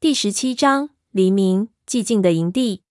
[0.00, 2.84] 第十七章黎明，寂静的营地。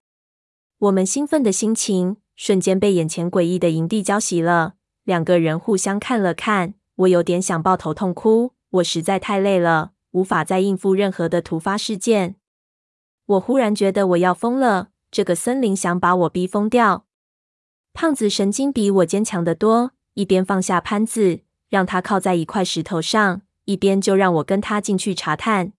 [0.77, 4.75] 我们兴奋的心情瞬间被眼前诡异的营地浇熄了。
[5.05, 8.53] 两个人互相看了看，我有点想抱头痛哭。
[8.69, 12.35] 我实在太累了，无法再应付任何的突发事件。
[13.25, 17.07] 我忽然觉得我要疯了，这个森林想把我逼疯掉。
[17.91, 21.39] 胖子神经比我坚强得多，一边放下潘子，
[21.69, 25.73] 让他靠在一块石头上，一边就让我跟他进去查探。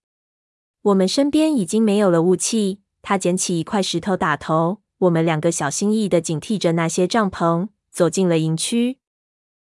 [0.83, 2.80] 我们身边已经没有了雾气。
[3.03, 8.98] 他捡起一块石头打头，我们两个小心翼翼的警惕着那些帐篷，走进了营区。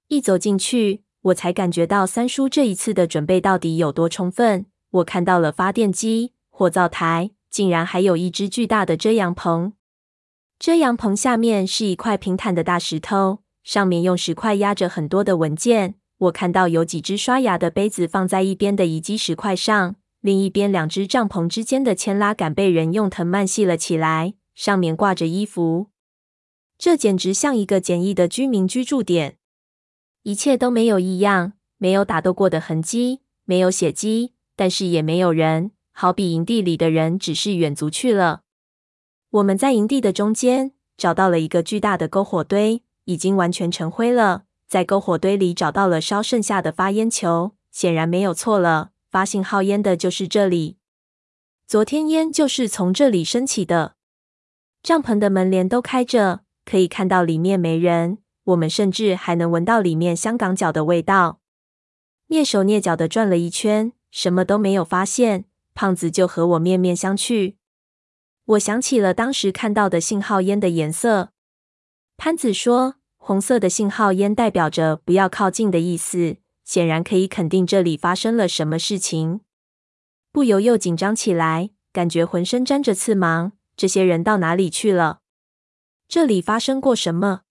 [0.09, 4.67] 一走进去，我才感觉到三叔这一次的准备到底有多充分。
[4.91, 9.73] 我看到了发电机、火灶台，竟然还有一只巨大的遮阳棚。
[10.59, 15.95] 遮阳棚下面是一块平坦的大石头，上面用石块压着很多的文件。
[16.19, 19.97] 我看到有几只刷牙的杯子放在一边的遗迹石块上。
[20.23, 25.89] 另一边，两只帐篷之间的牵拉杆被人用藤蔓系了起来，上面挂着衣服。
[26.79, 29.37] 这简直像一个简易的居民居住点，
[30.23, 38.43] 一切都没有异样，没有打斗过的痕迹，没有血迹，但是也没有人，好比营地里的人只是远足去了。
[39.31, 44.45] 我们在营地的中间找到了一个巨大的篝火堆，已经完全成灰了。
[44.69, 48.92] 在篝火堆里找到了烧剩下的发烟球，显然没有错了。
[49.13, 50.79] 发信号烟的就是这里，
[51.67, 53.97] 昨天烟就是从这里升起的。
[54.83, 58.17] 帐篷的门帘都开着，可以看到里面没人。
[58.45, 61.41] 我们甚至还能闻到里面香港脚的味道。
[62.31, 65.45] 蹑手蹑脚的转了一圈，什么都没有发现。
[65.75, 67.57] 胖子就和我面面相觑。
[68.47, 71.33] 我想起了当时看到的信号烟的颜色。
[72.17, 76.39] 潘子说，红色的信号烟代表着不要靠近的意思。
[76.73, 79.43] 显然可以肯定这里发生了什么事情，
[80.33, 83.53] 不由又紧张起来，感觉浑身沾着刺芒。
[83.77, 85.19] 这些人到哪里去了？
[86.09, 87.43] 这里发生过什么？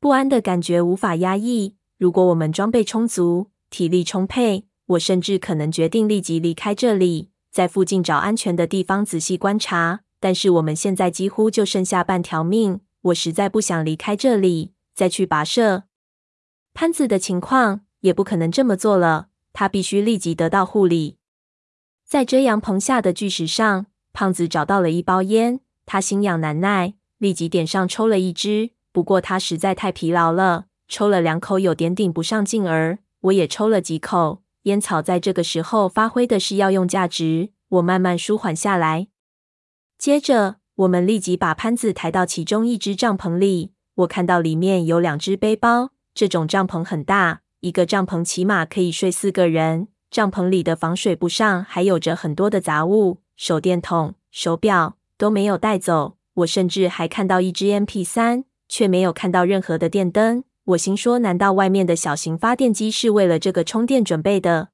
[0.00, 1.76] 不安的感觉无法压抑。
[1.96, 10.00] 如果我们装备充足、体力充沛，我甚至可能决定立即离开这里，在附近找安全的地方仔细观察。
[10.18, 15.84] 但是我们现在几乎就剩下半条命，我实在不想离开这里，再去跋涉。
[16.74, 17.82] 潘子的情况。
[18.02, 21.16] 也不可能这么做了，他必须立即得到护理。
[22.04, 28.70] 在遮阳棚下的巨石上，胖子找到了一包烟，他心痒难耐，立即点上抽了一支。
[28.92, 32.98] 不过他实在太疲劳了，抽了两口有点顶不上劲儿。
[33.22, 39.06] 我也抽了几口，烟草在这个时候发挥的是药用价值，我慢慢舒缓下来。
[39.96, 47.41] 接着，我们立即把潘子抬到其中一只帐篷里，我看到里面有两只背包，这种帐篷很大。
[47.62, 49.86] 一个帐篷起码可以睡四个人。
[50.10, 56.16] 帐篷里的防水布上还有着很多的杂物，手电筒、手表都没有带走。
[56.34, 60.42] 我甚至还看到一支 MP3，却没有看到任何的电灯。
[60.64, 64.70] 我心说，难道外面的小型发电机是为了这个充电准备的？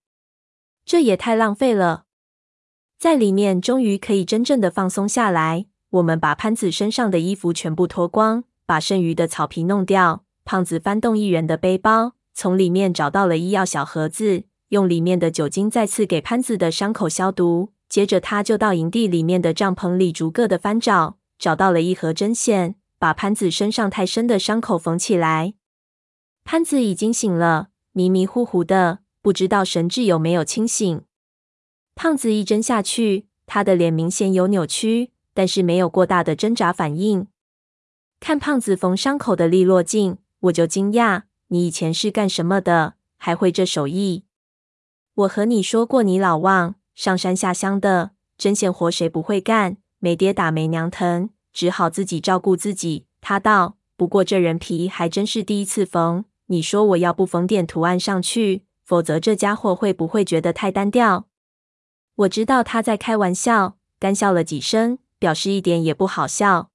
[0.87, 2.05] 这也太浪费了。
[2.99, 5.67] 在里面终于可以真正的放松下来。
[5.91, 10.25] 我们把潘子身上的衣服全部脱光，把剩余的草皮弄掉。
[10.47, 12.15] 胖子翻动一人的背包。
[12.41, 17.73] 从里面找到了医药小盒子，用里面的酒精再次给潘子的伤口消毒。
[17.89, 25.55] 接着，他就到营地里面的帐篷里逐个的翻找，找到了一盒针线，把潘子身上太深的伤口缝起来。
[26.45, 31.03] 潘子已经醒了，迷迷糊糊的，不知道神志有没有清醒。
[31.97, 37.27] 胖子一针下去，他的脸明显有扭曲，但是没有过大的挣扎反应。
[38.21, 41.23] 看胖子缝伤口的利落劲，我就惊讶。
[41.49, 42.95] 你以前是干什么的？
[43.17, 44.25] 还会这手艺？
[45.15, 49.79] 我和你说过，你老忘，上山下乡的针线活谁不会干？
[49.99, 53.07] 没爹打没娘疼，只好自己照顾自己。
[53.21, 56.25] 他道：“不过这人皮还真是第一次缝。
[56.47, 61.27] 你说我要不缝点图案上去，否则这家伙会不会觉得太单调？”
[62.15, 66.71] 我知道他在开玩笑，干笑了几声，表示一点也不好笑。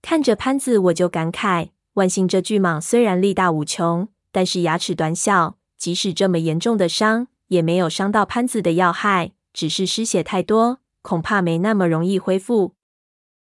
[0.00, 1.70] 看着潘子，我就感慨。
[1.94, 12.74] 万幸，这巨蟒虽然力大无穷，但是牙齿短小，即使这么严重的伤，也没有伤到潘子的要害，只是失血太多，恐怕没那么容易恢复。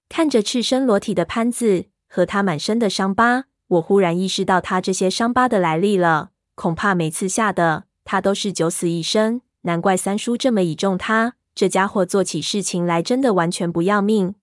[0.08, 6.32] 看着赤身裸体的潘子和他满身的伤疤，我忽然意识到他这些伤疤的来历了。
[6.56, 11.36] 恐怕每次吓得他都是九死一生，难怪三叔这么倚重他。
[11.54, 14.36] 这家伙做起事情来真的完全不要命。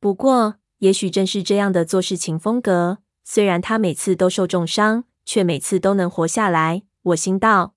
[0.00, 2.98] 不过，也许正是这样的做事情风格。
[3.24, 6.82] 虽然他每次都受重伤，却每次都能活下来。
[7.02, 7.74] 我心道，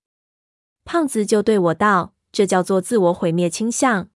[0.84, 4.10] 胖子就对我道：“这叫做自我毁灭倾向。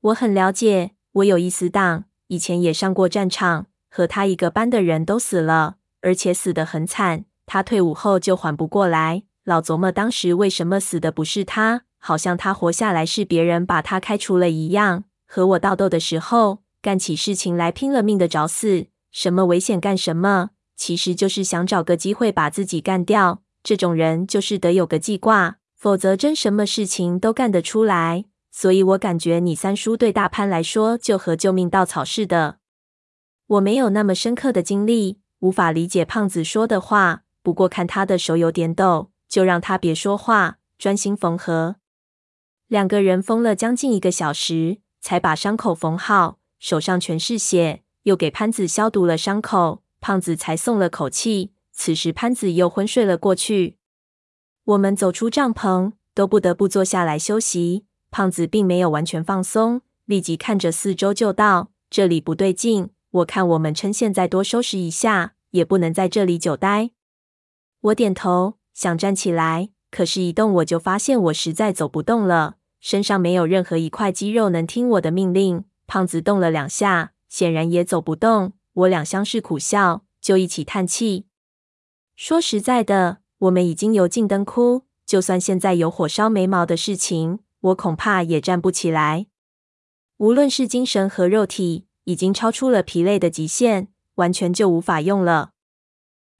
[0.00, 7.24] 我很了解，我有一死党，以前也上过战场，和他一个班的人都死了，而且死得很惨。
[7.46, 15.04] 他退伍后就缓不过来，老琢磨当时为什么死的不是他，好像他活下来是别人把他开除了一样。
[15.26, 23.42] 和我斗斗的时候，干起事情来拼了命的找死，什么危险干什么，其实就是想找个机会把自己干掉。
[23.62, 28.24] 这种人就是得有个记挂，否则真什么事情都干得出来。
[28.50, 32.58] 所以我感觉你三叔对大潘来说就和救命稻草似的。
[33.46, 37.22] 我没有那么深刻的经历，无法理解胖子说的话。
[37.40, 41.76] 不过看他的手有点抖，就让他别说话，专心缝合。
[42.66, 44.78] 两个人缝了将近一个小时。
[45.00, 51.50] 才把伤口缝好，手上全是血，又给潘子消毒了伤口，胖子才松了口气。
[51.72, 53.76] 此时潘子又昏睡了过去。
[54.64, 57.84] 我们走出帐篷，都不得不坐下来休息。
[58.10, 66.90] 胖子并没有完全放松，立即看着四周就道：“这里不对劲，我看我们趁现在多收拾一下，也不能在这里久待。”
[67.82, 72.56] 我点头，想站起来，可是一动我就发现我实在走不动了。
[72.78, 75.64] 身上没有任何一块肌肉能听我的命令。
[75.86, 78.52] 胖子动了两下，显然也走不动。
[78.74, 81.26] 我俩相视苦笑，就一起叹气。
[82.14, 89.26] 说实在的，我们已经油尽灯枯，就算现在有火烧眉毛的事情，我恐怕也站不起来。
[90.18, 95.54] 无论是精神和肉体，已经超出了疲累的极限，完全就无法用了。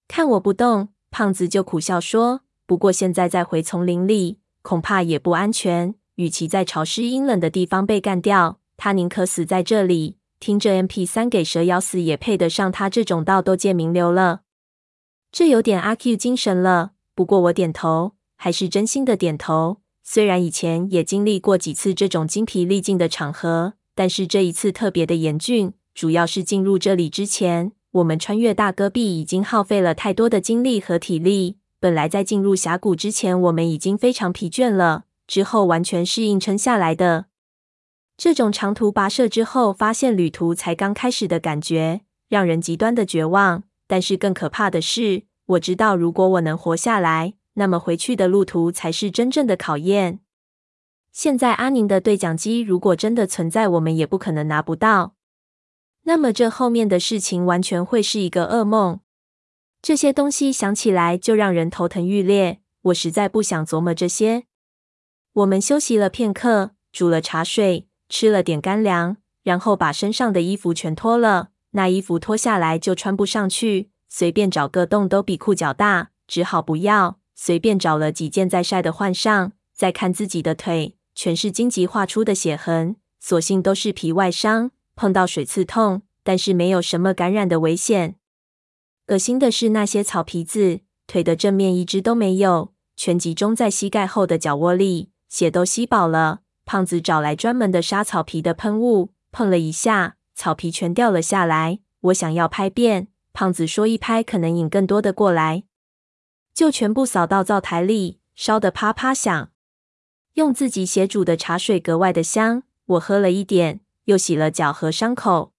[0.06, 10.18] 看我不动，胖子就苦笑说：“不过现在再回丛林里，恐怕也不安全。”与其在潮湿阴冷的地方被干掉，他宁可死在这里。
[10.44, 14.42] 听着 MP3 给蛇咬死也配得上他这种道斗界名流了。
[15.32, 16.90] 这有点阿 Q 精神了。
[17.14, 19.78] 不过我点头，还是真心的点头。
[20.02, 25.72] 虽然以前也经历过几次这种精疲力尽的场合，但是这一次特别的严峻。
[25.94, 31.56] 主要是进入这里之前，我们穿越大戈壁已经耗费了太多的精力和体力。
[31.80, 35.04] 本来在进入峡谷之前，我们已经非常疲倦了。
[35.26, 37.28] 之后完全是硬撑下来的。
[38.16, 43.64] 这种长途跋涉之后，发现旅途才刚开始的感觉，让人极端的绝望。
[43.86, 50.20] 但是更可怕的是，我知道如果我能活下来，那么回去的路途才是真正的考验。
[51.12, 55.14] 现在阿宁的对讲机如果真的存在，我们也不可能拿不到。
[56.04, 59.00] 那么这后面的事情完全会是一个噩梦。
[59.82, 62.60] 这些东西想起来就让人头疼欲裂。
[62.82, 64.44] 我实在不想琢磨这些。
[65.32, 71.48] 我们休息了片刻，煮了茶水，吃了点干粮，然后把身上的衣服全脱了。
[71.72, 77.18] 那衣服脱下来就穿不上去，随便找个洞都比裤脚大，只好不要。
[77.34, 88.14] 随便找了几件再晒的换上，再看自己的腿，全是荆棘划出的血痕，所幸都是皮外伤，碰到水刺痛，但是没有什么感染的危险。
[89.08, 95.10] 恶心的是那些草皮子，腿的正面一只都没有，全集中在膝盖后的脚窝里。
[95.28, 101.80] 血都吸饱了，胖子找来专门的杀草皮的喷雾，碰了一下，草皮全掉了下来。
[102.00, 105.64] 我想要拍遍，胖子说一拍可能引更多的过来，
[106.52, 109.50] 就全部扫到灶台里，烧得啪啪响。
[110.34, 115.52] 用自己血煮的茶水格外的香，我喝了一点，又洗了脚和伤口。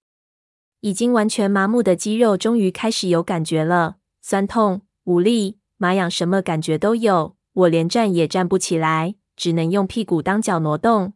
[0.81, 7.35] 已经完全麻木的肌肉终于开始有感觉了，酸痛、无力、麻痒，什么感觉都有。
[7.53, 9.15] 我连站也站不起来。
[9.35, 11.13] 只能用屁股当脚挪动。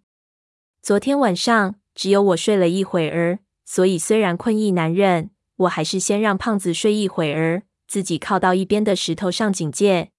[0.81, 10.11] 昨天晚上只有我睡了一会儿，所以虽然困意难忍，我还是先让胖子睡一会儿，自己靠到一边的石头上警戒。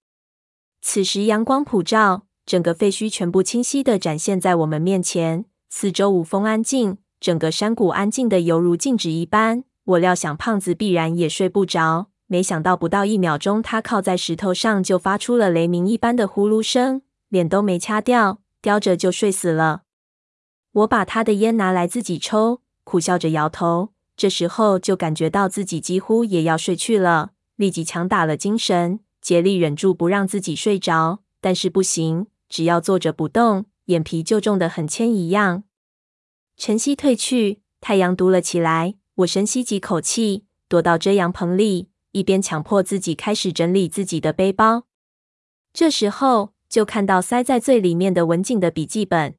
[0.82, 9.64] 此时阳光普照，整个废墟全部清晰地展现在我们面前，四周无风安静，整个山谷安静的犹如静止一般。
[9.84, 17.02] 我料想胖子必然也睡不着，没想到不到一秒钟，他靠在石头上就发出了雷鸣一般的呼噜声。
[17.30, 19.82] 脸都没掐掉，叼着就睡死了。
[20.72, 23.92] 我把他的烟拿来自己抽，苦笑着摇头。
[24.16, 31.20] 这时候就感觉到自己几乎也要睡去了，立即强打了精神，竭力忍住不让自己睡着。
[31.40, 35.62] 但是不行，只要坐着不动，眼皮就重得很铅一样。
[36.56, 38.96] 晨曦褪去，太阳毒了起来。
[39.14, 44.84] 我深吸几口气，躲到遮阳棚里，一边强迫自己开始整理自己的背包。
[45.72, 46.52] 这时候。
[46.70, 49.34] 就看到塞在最里面的文景的笔记本，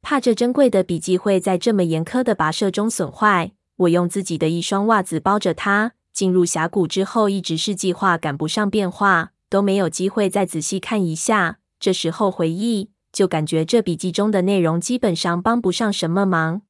[0.00, 5.92] 怕这珍贵的笔记会在这么严苛的跋涉中损坏，我用自己的一双袜子包着它。
[6.10, 11.58] 进入峡谷之后，一直是计划赶不上变化，都没有机会再仔细看一下。
[11.78, 16.62] 这时候回忆，就感觉这笔记中的内容基本上帮不上什么忙。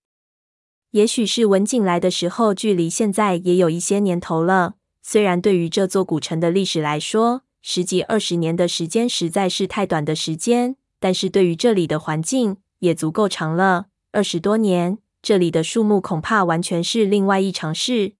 [0.91, 4.75] 也许是文景来的时候，距离现在也有一些年头了。
[5.03, 13.87] 虽然对于这座古城的历史来说，十几二十年的时间实在是太短的时间，但是对于这里的环境也足够长了。
[14.13, 18.15] 二十多年，这里的树木恐怕完全是另外一场事。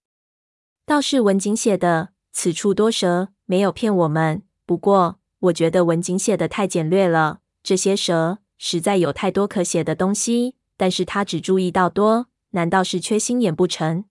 [0.85, 4.43] 倒是文景写的“此处多蛇”，没有骗我们。
[4.65, 7.39] 不过，我觉得文景写的太简略了。
[7.63, 12.27] 这些蛇实在有太多可写的东西，但是他只注意到多。
[12.51, 14.05] 难道是缺心眼不成？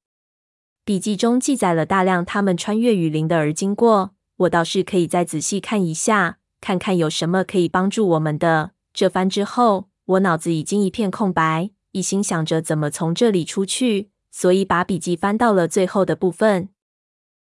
[0.84, 8.70] 笔记中记载了大量他们穿越雨林的而经过，我倒是可以再仔细看一下，看看有什么可以帮助我们的。
[8.94, 16.68] 这番之后，我脑子已经一片空白，一心想着怎么从这里出去，所以把笔记翻到了最后的部分。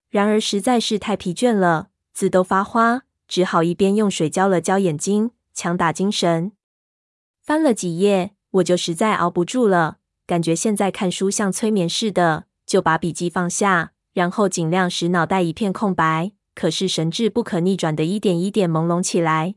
[0.08, 6.52] 然而实在是太疲倦了，字都发花，只好一边用水浇了浇眼睛，强打精神。
[7.42, 9.98] 翻了几页，我就实在熬不住了。
[10.24, 16.32] 感觉现在看书像催眠似的，就把笔记放下，然后尽量使脑袋一片空白。
[16.56, 19.54] 可是神志不可逆转的一点一点朦胧起来。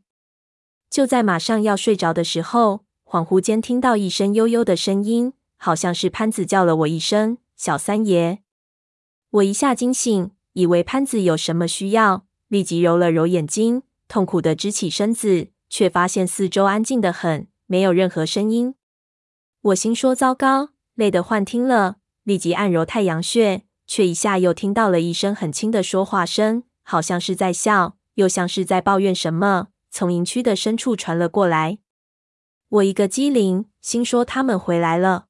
[0.90, 8.40] 就在马上要睡着的时候，恍惚间听到一声悠悠的声音，好像是潘子叫了我一声“小三爷”。
[9.32, 18.76] 我一下惊醒，以为潘子有什么需要，立即揉了揉眼睛，痛苦的支起身子，却发现四周安静的很，没有任何声音。
[19.62, 31.78] 我心说糟糕，累得幻听了，立即按揉太阳穴，却一下又听到了一声很轻的说话声，好像是在笑，又像是在抱怨什么，从营区的深处传了过来。
[32.70, 35.28] 我一个机灵，心说他们回来了，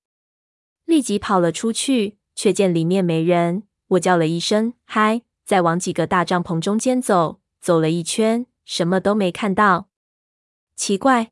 [0.86, 3.64] 立即跑了出去，却见里面没人。
[3.88, 9.90] 我叫了一声“嗨”，再往几个大帐篷中间走，走了一圈，什么都没看到。
[10.78, 11.32] 奇怪，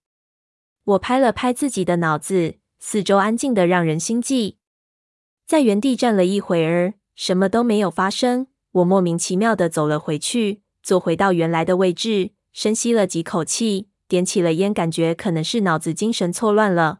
[0.83, 2.55] 我拍了拍自己的脑子。
[2.79, 4.57] 四周安静的让人心悸，
[5.45, 8.47] 在原地站了一会儿，什么都没有发生。
[8.77, 16.99] 我莫名其妙地走了回去，坐回到原来的位置，深吸了几口气，点起了烟，感觉可能是脑子精神错乱了。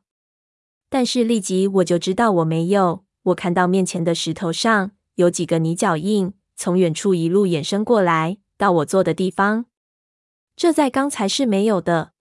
[0.90, 3.04] 但是立即我就知道我没有。
[3.24, 9.66] 我看到面前的石头上有几个泥脚印，从远处一路延伸过来，到我坐的地方。
[10.56, 12.14] 这在刚才是没有的。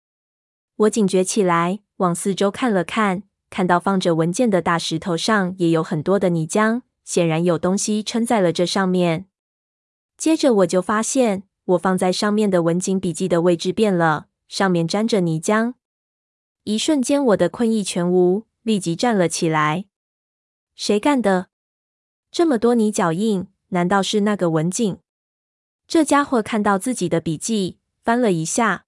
[0.78, 3.24] 我警觉起来，往四周看了看。
[3.52, 9.28] 看到放着文件的大石头上也有很多的泥浆，显然有东西撑在了这上面。
[10.18, 15.74] 接着我就发现，我放在上面的文景笔记的位置变了，上面沾着泥浆。
[16.64, 19.86] 一瞬间，我的困意全无，立即站了起来。
[20.74, 21.48] 谁干的？
[22.32, 24.98] 这么多泥脚印，难道是那个文景？
[25.88, 28.86] 这家伙看到自己的笔记，翻了一下，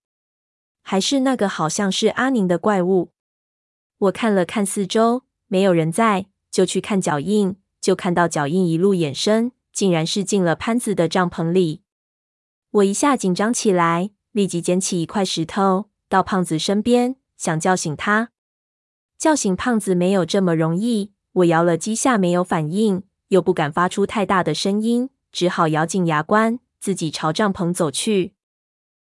[0.82, 3.12] 还是那个好像是阿宁的怪物。
[4.00, 11.84] 我看了看四周，没有人在，就去看脚印，就看到脚印一路延伸，竟然是进了潘子的帐篷里。
[12.72, 18.32] 我一下紧张起来，立即捡起一块石头，到胖子身边，想叫醒他。
[19.20, 28.34] 叫醒胖子没有这么容易，我摇了几下没有反应，又不敢发出太大的声音，只好咬紧牙关，自己朝帐篷走去。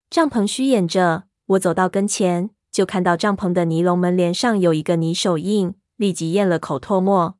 [0.08, 2.48] 帐篷虚掩着，我走到跟前。
[2.72, 7.36] 就看到帐篷的尼龙门帘上有一个泥手印，立即咽了口唾沫，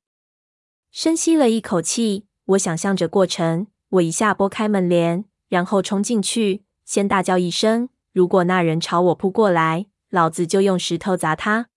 [0.91, 2.27] 深吸了一口气。
[2.47, 11.69] 我想象着过程，我一下拨开门帘，然后冲进去，先大叫一声：“如果那人朝我扑过来，老子就用石头砸他。”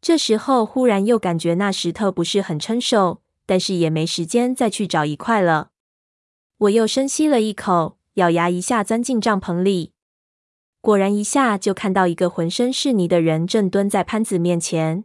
[0.00, 5.72] 这时候忽然又感觉那石头不是很称手，但是也没时间再去找一块了。
[6.58, 9.92] 我又深吸了一口，咬牙一下钻进帐篷里。
[10.80, 15.04] 果然，一下就看到一个浑身是泥的人正蹲在潘子面前。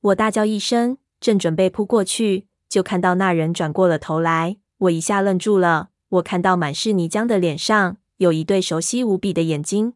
[0.00, 4.56] 我大叫一声，正准备扑过去，就看到那人转过了头来。
[4.78, 5.90] 我一下愣住了。
[6.08, 9.92] 我看到满是泥浆的脸上有一对熟悉无比的眼睛。